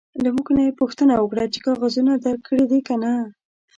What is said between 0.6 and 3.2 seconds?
یې پوښتنه وکړه چې کاغذونه درکړي دي که نه.